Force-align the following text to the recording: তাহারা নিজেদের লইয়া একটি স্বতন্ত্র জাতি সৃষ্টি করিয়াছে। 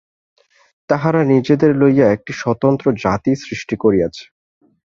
তাহারা 0.89 1.21
নিজেদের 1.23 1.71
লইয়া 1.75 2.07
একটি 2.11 2.31
স্বতন্ত্র 2.33 2.85
জাতি 3.03 3.31
সৃষ্টি 3.43 3.75
করিয়াছে। 3.75 4.23